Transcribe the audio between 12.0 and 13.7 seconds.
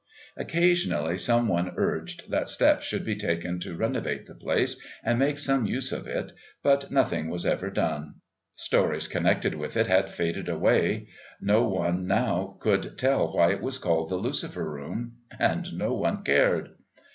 now could tell why it